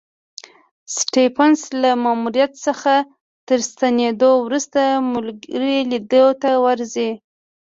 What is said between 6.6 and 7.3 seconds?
ورځي.